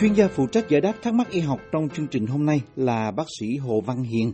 [0.00, 2.60] Chuyên gia phụ trách giải đáp thắc mắc y học trong chương trình hôm nay
[2.76, 4.32] là bác sĩ Hồ Văn Hiền,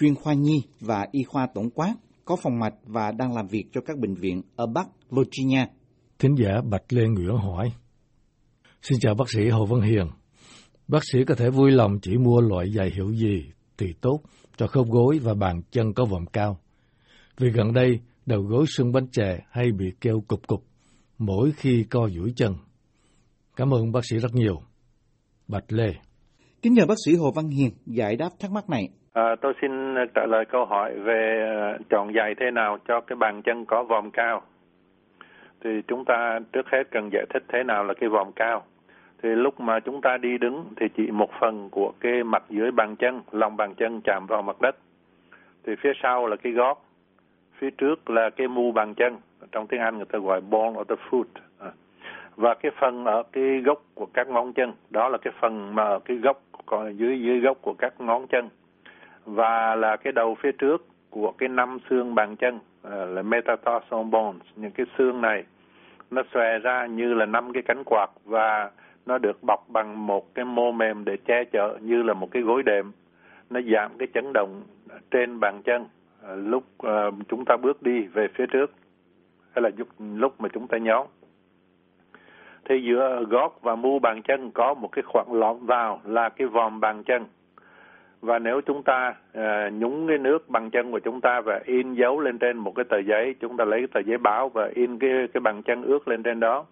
[0.00, 3.64] chuyên khoa nhi và y khoa tổng quát, có phòng mạch và đang làm việc
[3.72, 5.66] cho các bệnh viện ở Bắc Virginia.
[6.18, 7.72] Thính giả Bạch Lê Nguyễn hỏi.
[8.82, 10.06] Xin chào bác sĩ Hồ Văn Hiền.
[10.88, 14.20] Bác sĩ có thể vui lòng chỉ mua loại giày hiệu gì thì tốt
[14.56, 16.58] cho khớp gối và bàn chân có vòng cao.
[17.38, 20.64] Vì gần đây, đầu gối xương bánh chè hay bị kêu cục cục
[21.18, 22.54] mỗi khi co duỗi chân.
[23.56, 24.62] Cảm ơn bác sĩ rất nhiều.
[25.52, 25.90] Bạch Lê.
[26.62, 28.84] Kính nhờ bác sĩ Hồ Văn Hiền giải đáp thắc mắc này.
[29.12, 29.70] À, tôi xin
[30.14, 31.20] trả lời câu hỏi về
[31.80, 34.42] uh, chọn giày thế nào cho cái bàn chân có vòm cao.
[35.64, 38.64] Thì chúng ta trước hết cần giải thích thế nào là cái vòm cao.
[39.22, 42.70] Thì lúc mà chúng ta đi đứng thì chỉ một phần của cái mặt dưới
[42.70, 44.76] bàn chân, lòng bàn chân chạm vào mặt đất.
[45.66, 46.84] Thì phía sau là cái gót,
[47.58, 49.16] phía trước là cái mu bàn chân.
[49.52, 51.24] Trong tiếng Anh người ta gọi ball of the foot.
[52.38, 55.82] Và cái phần ở cái gốc của các ngón chân đó là cái phần mà
[55.84, 58.48] ở cái gốc còn dưới dưới gốc của các ngón chân.
[59.24, 64.04] Và là cái đầu phía trước của cái năm xương bàn chân à, là metatarsal
[64.10, 64.42] bones.
[64.56, 65.44] Những cái xương này
[66.10, 68.70] nó xòe ra như là năm cái cánh quạt và
[69.06, 72.42] nó được bọc bằng một cái mô mềm để che chở như là một cái
[72.42, 72.92] gối đệm.
[73.50, 74.62] Nó giảm cái chấn động
[75.10, 75.84] trên bàn chân
[76.22, 78.72] à, lúc à, chúng ta bước đi về phía trước.
[79.54, 81.06] Hay là lúc, lúc mà chúng ta nhón
[82.68, 86.46] thì giữa gót và mu bàn chân có một cái khoảng lõm vào là cái
[86.46, 87.24] vòm bàn chân.
[88.20, 91.94] Và nếu chúng ta uh, nhúng cái nước bằng chân của chúng ta và in
[91.94, 94.70] dấu lên trên một cái tờ giấy chúng ta lấy cái tờ giấy báo và
[94.74, 96.64] in cái cái bàn chân ướt lên trên đó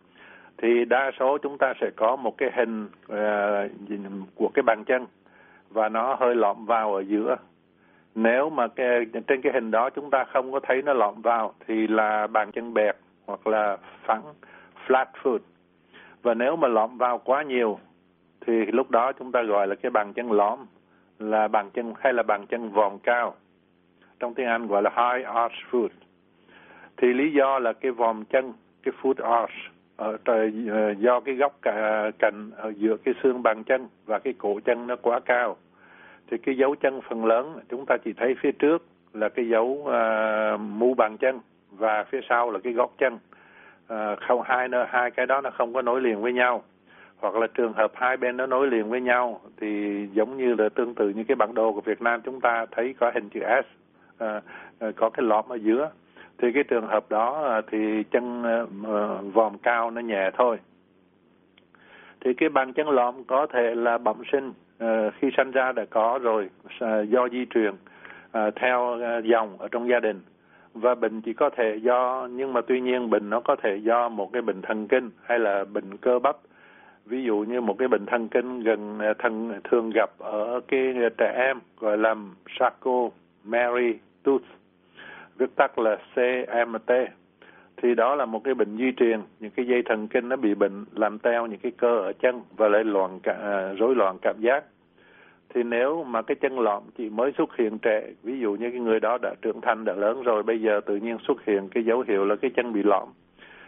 [0.59, 5.07] thì đa số chúng ta sẽ có một cái hình uh, của cái bàn chân
[5.71, 7.37] và nó hơi lõm vào ở giữa.
[8.15, 11.55] Nếu mà cái, trên cái hình đó chúng ta không có thấy nó lõm vào
[11.67, 14.23] thì là bàn chân bẹt hoặc là phẳng
[14.87, 15.39] flat foot
[16.27, 17.79] và nếu mà lõm vào quá nhiều
[18.41, 20.59] thì lúc đó chúng ta gọi là cái bàn chân lõm
[21.19, 23.35] là bàn chân hay là bàn chân vòm cao.
[24.19, 25.89] Trong tiếng Anh gọi là high arch foot.
[26.97, 29.53] Thì lý do là cái vòm chân cái foot arch
[29.97, 31.59] ở trời ờ, do cái góc
[32.19, 35.57] cạnh ở giữa cái xương bàn chân và cái cổ chân nó quá cao.
[36.31, 39.65] Thì cái dấu chân phần lớn chúng ta chỉ thấy phía trước là cái dấu
[39.65, 43.19] uh, mu bàn chân và phía sau là cái gót chân
[43.89, 46.63] à, không hai nó hai cái đó nó không có nối liền với nhau.
[47.17, 50.69] Hoặc là trường hợp hai bên nó nối liền với nhau thì giống như là
[50.69, 53.41] tương tự như cái bản đồ của Việt Nam chúng ta thấy có hình chữ
[53.41, 53.67] S
[54.23, 54.41] à,
[54.97, 55.91] có cái lõm ở giữa.
[56.39, 60.59] Thì cái trường hợp đó thì chân uh, vòm cao nó nhẹ thôi.
[62.21, 65.85] Thì cái bàn chân lõm có thể là bẩm sinh uh, khi sinh ra đã
[65.91, 67.75] có rồi uh, do di truyền
[68.57, 70.21] theo dòng ở trong gia đình
[70.81, 74.09] và bệnh chỉ có thể do nhưng mà tuy nhiên bệnh nó có thể do
[74.09, 76.37] một cái bệnh thần kinh hay là bệnh cơ bắp.
[77.05, 80.95] Ví dụ như một cái bệnh thần kinh gần à, thần thường gặp ở cái
[81.19, 82.15] trẻ em gọi là
[82.59, 83.13] Charcot
[83.45, 84.45] Marie Tooth
[85.39, 86.93] viết tắt là CMT
[87.77, 90.55] thì đó là một cái bệnh di truyền những cái dây thần kinh nó bị
[90.55, 94.19] bệnh làm teo những cái cơ ở chân và lại loạn cả, à, rối loạn
[94.23, 94.65] cảm giác
[95.55, 98.81] thì nếu mà cái chân lõm chỉ mới xuất hiện trẻ ví dụ như cái
[98.81, 101.85] người đó đã trưởng thành đã lớn rồi bây giờ tự nhiên xuất hiện cái
[101.85, 103.09] dấu hiệu là cái chân bị lõm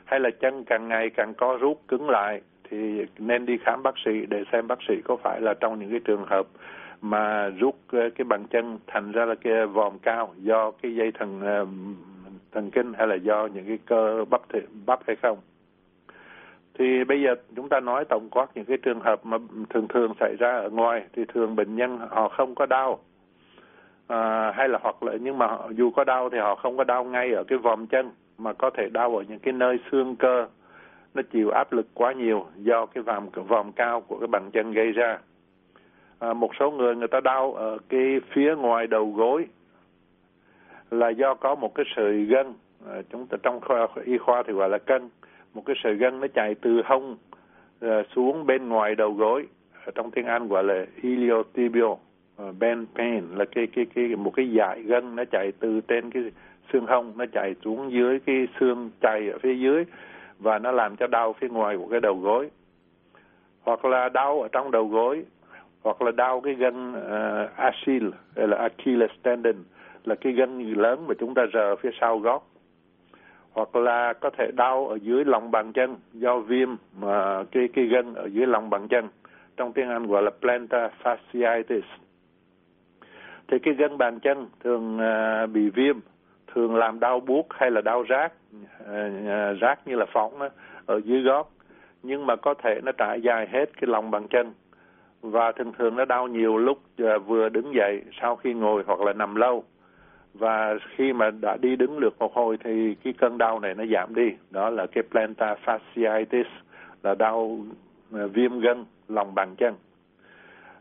[0.05, 2.41] hay là chân càng ngày càng co rút cứng lại
[2.71, 5.91] thì nên đi khám bác sĩ để xem bác sĩ có phải là trong những
[5.91, 6.47] cái trường hợp
[7.01, 11.13] mà rút ờ, cái bàn chân thành ra là cái vòm cao do cái dây
[11.19, 11.67] thần ờ,
[12.53, 15.39] thần kinh hay là do những cái cơ bắp thể, bắp hay không
[16.79, 19.39] thì bây giờ chúng ta nói tổng quát những cái trường hợp mà
[19.71, 22.99] thường thường xảy ra ở ngoài thì thường bệnh nhân họ không có đau.
[24.07, 26.85] À, hay là hoặc là nhưng mà họ, dù có đau thì họ không có
[26.85, 30.17] đau ngay ở cái vòng chân mà có thể đau ở những cái nơi xương
[30.17, 30.47] cơ.
[31.15, 34.73] Nó chịu áp lực quá nhiều do cái vòng vòng cao của cái bàn chân
[34.73, 35.19] gây ra.
[36.19, 39.47] À, một số người người ta đau ở cái phía ngoài đầu gối
[40.91, 42.55] là do có một cái sợi gân
[42.91, 45.09] à, chúng ta trong khoa y khoa thì gọi là cân
[45.55, 47.17] một cái sợi gân nó chạy từ hông
[47.87, 49.47] uh, xuống bên ngoài đầu gối
[49.85, 51.93] ở trong tiếng Anh gọi là iliotibial
[52.37, 55.81] ờ, uh, band pain là cái cái cái một cái dải gân nó chạy từ
[55.81, 56.23] trên cái
[56.73, 59.85] xương hông nó chạy xuống dưới cái xương chày ở phía dưới
[60.39, 62.51] và nó làm cho đau phía ngoài của cái đầu gối.
[63.63, 65.25] Hoặc là đau ở trong đầu gối
[65.83, 69.55] hoặc là đau cái gân uh, ờ, Achilles hay là Achilles tendon
[70.05, 72.43] là cái gân lớn mà chúng ta rờ phía sau gót
[73.59, 76.69] hoặc là có thể đau ở dưới lòng bàn chân do viêm
[77.01, 79.09] mà cái cái gân ở dưới lòng bàn chân.
[79.57, 81.83] Trong tiếng Anh gọi là plantar fasciitis.
[83.49, 85.97] Thì cái gân bàn chân thường uh, bị viêm
[86.55, 90.49] thường làm đau buốt hay là đau rát uh, rát như là phỏng đó,
[90.87, 91.51] ở dưới gót.
[92.03, 94.53] Nhưng mà có thể nó trải dài hết cái lòng bàn chân.
[95.23, 99.01] Và thường thường nó đau nhiều lúc uh, vừa đứng dậy sau khi ngồi hoặc
[99.01, 99.65] là nằm lâu
[100.39, 103.85] và khi mà đã đi đứng được một hồi thì cái cơn đau này nó
[103.87, 104.33] giảm đi.
[104.51, 106.45] Đó là cái plantar fasciitis
[107.03, 107.59] là đau
[108.15, 109.75] à, viêm gân lòng bàn chân.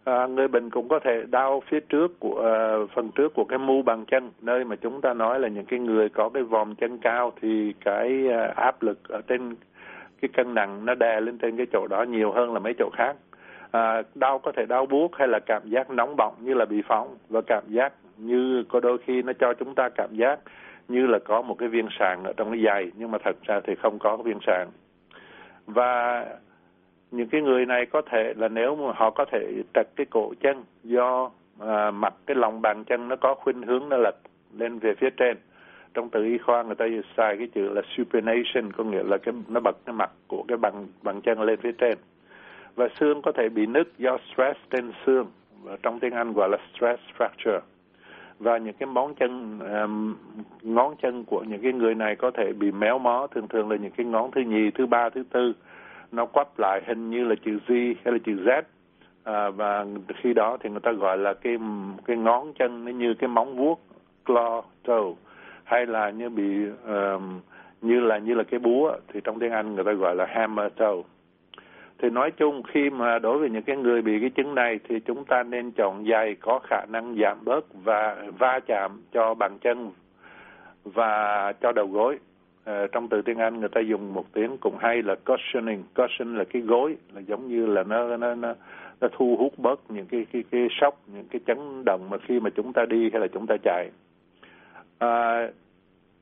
[0.04, 3.59] À, người bệnh cũng có thể đau phía trước của uh, phần trước của cái
[3.59, 6.75] mu bàn chân nơi mà chúng ta nói là những cái người có cái vòm
[6.75, 9.56] chân cao thì cái uh, áp lực ở trên
[10.21, 12.89] cái cân nặng nó đè lên trên cái chỗ đó nhiều hơn là mấy chỗ
[12.94, 13.15] khác.
[13.71, 16.81] À, đau có thể đau buốt hay là cảm giác nóng bỏng như là bị
[16.88, 20.40] phóng và cảm giác như có đôi khi nó cho chúng ta cảm giác
[20.88, 23.60] như là có một cái viên sàng ở trong cái giày nhưng mà thật ra
[23.64, 24.68] thì không có viên sàng.
[25.68, 26.25] Và
[27.12, 30.34] những cái người này có thể là nếu mà họ có thể trật cái cổ
[30.40, 34.18] chân do à, mặt cái lòng bàn chân nó có khuynh hướng nó lệch
[34.58, 35.38] lên về phía trên.
[35.94, 36.86] Trong từ y khoa người ta
[37.18, 40.58] xài cái chữ là supination có nghĩa là cái nó bật cái mặt của cái
[40.58, 41.98] bàn bàn chân lên phía trên.
[42.75, 45.28] Và xương có thể bị nứt do stress trên xương.
[45.64, 47.60] Và trong tiếng Anh gọi là stress fracture
[48.39, 50.16] và những cái móng chân um,
[50.62, 53.28] ngón chân của những cái người này có thể bị méo mó.
[53.28, 55.54] Thường thường là những cái ngón thứ nhì thứ ba thứ tư.
[56.12, 58.62] Nó quắp lại hình như là chữ Z hay là chữ Z.
[59.24, 59.86] À, và
[60.16, 61.57] khi đó thì người ta gọi là cái
[62.06, 63.80] cái ngón chân nó như cái móng vuốt
[64.25, 65.13] claw toe.
[65.63, 67.40] Hay là như bị um,
[67.81, 68.92] như là như là cái búa.
[69.13, 71.01] Thì trong tiếng Anh người ta gọi là hammer toe
[72.00, 75.00] thì nói chung khi mà đối với những cái người bị cái chứng này thì
[75.00, 79.58] chúng ta nên chọn giày có khả năng giảm bớt và va chạm cho bàn
[79.62, 79.92] chân
[80.84, 82.18] và cho đầu gối.
[82.70, 85.84] Uh, trong từ tiếng Anh người ta dùng một tiếng cũng hay là cushioning.
[85.96, 88.54] Cushion là cái gối là giống như là nó nó nó
[89.02, 92.40] nó thu hút bớt những cái cái cái sốc những cái chấn động mà khi
[92.40, 93.90] mà chúng ta đi hay là chúng ta chạy.
[95.00, 95.48] À,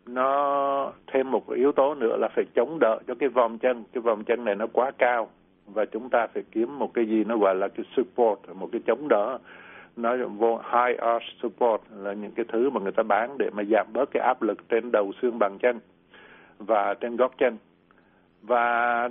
[0.07, 3.83] nó thêm một yếu tố nữa là phải chống đỡ cho cái vòng chân.
[3.93, 5.29] Cái vòng chân này nó quá cao
[5.67, 8.81] và chúng ta phải kiếm một cái gì nó gọi là cái support một cái
[8.87, 9.37] chống đỡ.
[9.95, 13.63] Nó vô high arch support là những cái thứ mà người ta bán để mà
[13.63, 15.79] giảm bớt cái áp lực trên đầu xương bàn chân
[16.57, 17.57] và trên gót chân.
[18.41, 19.09] Và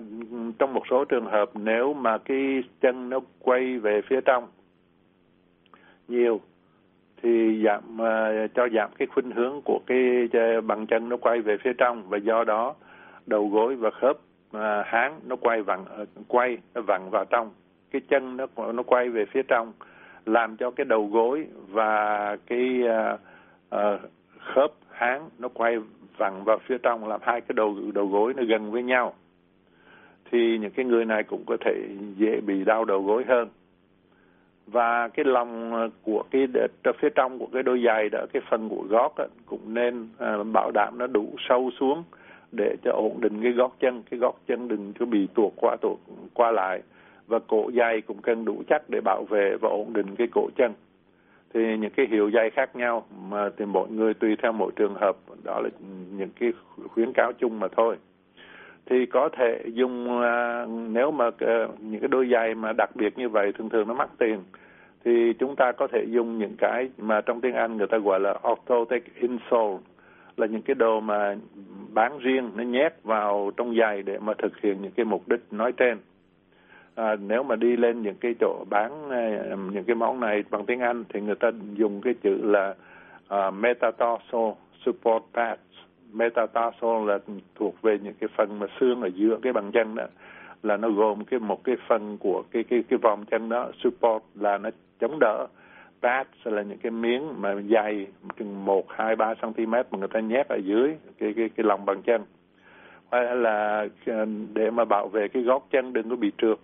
[0.58, 4.46] trong một số trường hợp nếu mà cái chân nó quay về phía trong
[6.08, 6.40] nhiều
[7.22, 11.40] thì giảm uh, cho giảm cái khuynh hướng của cái ờ, bàn chân nó quay
[11.40, 12.74] về phía trong và do đó
[13.26, 14.18] đầu gối và khớp
[14.56, 17.50] uh, háng nó quay vặn ờ, quay nó vặn vào trong.
[17.90, 19.72] Cái chân nó nó quay về phía trong
[20.26, 23.20] làm cho cái đầu gối và cái uh,
[23.74, 24.00] uh,
[24.38, 25.78] khớp háng nó quay
[26.16, 29.14] vặn vào phía trong làm hai cái đầu đầu gối nó gần với nhau.
[30.30, 31.74] Thì những cái người này cũng có thể
[32.16, 33.48] dễ bị đau đầu gối hơn.
[34.66, 35.72] Và cái lòng
[36.02, 36.46] của cái
[36.98, 40.36] phía trong của cái đôi giày đó cái phần của gót đó, cũng nên à,
[40.52, 42.04] bảo đảm nó đủ sâu xuống
[42.56, 45.76] để cho ổn định cái gót chân, cái gót chân đừng cho bị tuột qua
[45.80, 45.98] tuột
[46.34, 46.82] qua lại.
[47.26, 50.48] Và cổ dây cũng cần đủ chắc để bảo vệ và ổn định cái cổ
[50.56, 50.72] chân.
[51.54, 54.94] Thì những cái hiệu dây khác nhau mà thì mọi người tùy theo mỗi trường
[54.94, 55.68] hợp, đó là
[56.18, 56.52] những cái
[56.88, 57.96] khuyến cáo chung mà thôi.
[58.86, 63.18] Thì có thể dùng à, nếu mà à, những cái đôi giày mà đặc biệt
[63.18, 64.38] như vậy, thường thường nó mắc tiền,
[65.04, 68.20] thì chúng ta có thể dùng những cái mà trong tiếng Anh người ta gọi
[68.20, 69.78] là orthotic insole,
[70.36, 71.36] là những cái đồ mà
[71.94, 75.40] bán riêng nó nhét vào trong giày để mà thực hiện những cái mục đích
[75.50, 75.98] nói trên.
[76.94, 80.66] À, nếu mà đi lên những cái chỗ bán à, những cái món này bằng
[80.66, 82.74] tiếng Anh thì người ta dùng cái chữ là
[83.34, 84.50] uh, metatarsal
[84.84, 85.60] support pads.
[86.12, 87.18] Metatarsal là
[87.54, 90.04] thuộc về những cái phần mà xương ở giữa cái bàn chân đó
[90.62, 93.70] là nó gồm cái một cái phần của cái cái cái vòng chân đó.
[93.78, 94.70] Support là nó
[95.00, 95.46] chống đỡ
[96.04, 98.06] pads là những cái miếng mà dày,
[98.38, 101.84] chừng một, hai, ba cm mà người ta nhét ở dưới cái cái cái lòng
[101.84, 102.22] bàn chân.
[103.12, 106.58] Hay là ờ, để mà bảo vệ cái gót chân đừng có bị trượt,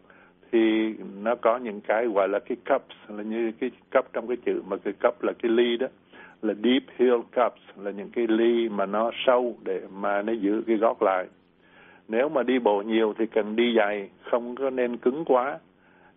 [0.52, 4.36] thì nó có những cái gọi là cái cups, là như cái cup trong cái
[4.46, 5.86] chữ, mà cái cup là cái ly đó,
[6.42, 10.62] là deep heel cups, là những cái ly mà nó sâu để mà nó giữ
[10.66, 11.26] cái gót lại.
[12.08, 15.58] Nếu mà đi bộ nhiều thì cần đi dày, không có nên cứng quá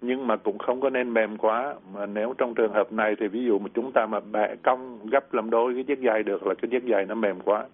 [0.05, 1.75] nhưng mà cũng không có nên mềm quá.
[1.93, 5.00] Mà nếu trong trường hợp này thì ví dụ mà chúng ta mà bẻ cong
[5.12, 7.65] gấp làm đôi cái chiếc giày được là cái chiếc giày nó mềm quá.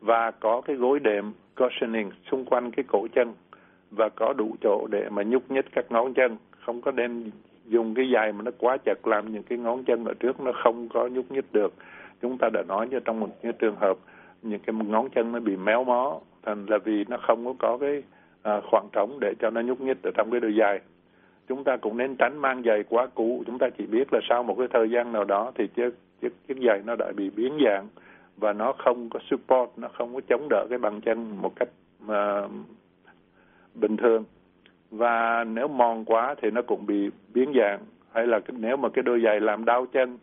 [0.00, 3.32] Và có cái gối đệm cushioning xung quanh cái cổ chân
[3.90, 6.36] và có đủ chỗ để mà nhúc nhích các ngón chân.
[6.60, 7.30] Không có nên
[7.66, 10.52] dùng cái giày mà nó quá chặt làm những cái ngón chân ở trước nó
[10.64, 11.74] không có nhúc nhích được.
[12.22, 13.98] Chúng ta đã nói cho trong một cái trường hợp
[14.42, 17.78] những cái ngón chân nó bị méo mó thành là vì nó không có có
[17.78, 18.02] cái
[18.42, 20.80] à, khoảng trống để cho nó nhúc nhích ở trong cái đôi giày
[21.52, 23.42] chúng ta cũng nên tránh mang giày quá cũ.
[23.46, 25.90] Chúng ta chỉ biết là sau một cái thời gian nào đó thì chiếc
[26.22, 27.88] chiếc chiếc giày nó đã bị biến dạng
[28.36, 31.68] và nó không có support nó không có chống đỡ cái bàn chân một cách
[32.00, 32.42] mà
[33.74, 34.24] bình thường.
[34.90, 37.80] Và nếu mòn quá thì nó cũng bị biến dạng.
[38.12, 40.18] Hay là nếu mà cái đôi giày làm đau chân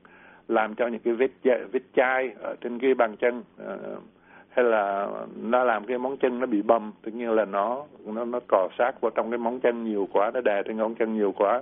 [0.47, 4.03] làm cho những cái vết vết chai ở trên cái bàn chân uh,
[4.49, 5.07] hay là
[5.41, 8.69] nó làm cái móng chân nó bị bầm, tự nhiên là nó nó nó cọ
[8.77, 11.61] sát vào trong cái móng chân nhiều quá, nó đè trên ngón chân nhiều quá.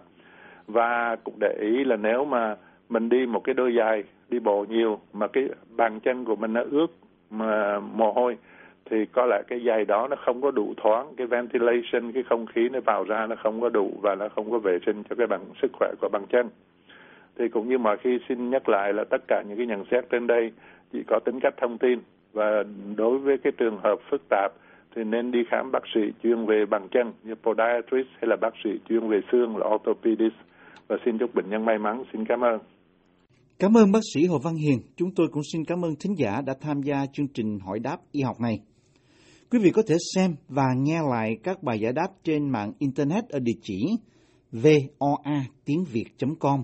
[0.68, 2.56] Và cũng để ý là nếu mà
[2.90, 6.54] mình đi một cái đôi giày, đi bộ nhiều mà cái bàn chân của mình
[6.54, 6.88] nó ướt
[7.30, 8.38] mà mồ hôi,
[8.90, 12.46] thì có lẽ cái giày đó nó không có đủ thoáng, cái ventilation, cái không
[12.46, 15.16] khí nó vào ra nó không có đủ và nó không có vệ sinh cho
[15.16, 16.50] cái bằng, sức khỏe của bàn chân.
[17.38, 20.10] Thì cũng như mọi khi xin nhắc lại là tất cả những cái nhận xét
[20.10, 20.52] trên đây
[20.94, 22.00] chỉ có tính cách thông tin
[22.38, 22.64] và
[22.96, 24.52] đối với cái trường hợp phức tạp,
[24.96, 28.54] thì nên đi khám bác sĩ chuyên về bàn chân như podiatrist hay là bác
[28.64, 30.40] sĩ chuyên về xương là orthopedist
[30.88, 32.60] và xin chúc bệnh nhân may mắn xin cảm ơn
[33.60, 34.80] Cảm ơn bác sĩ Hồ Văn Hiền.
[34.96, 37.98] Chúng tôi cũng xin cảm ơn thính giả đã tham gia chương trình hỏi đáp
[38.12, 38.60] y học này.
[39.52, 43.24] Quý vị có thể xem và nghe lại các bài giải đáp trên mạng Internet
[43.30, 43.80] ở địa chỉ
[44.52, 46.64] voa tiếng việt.com.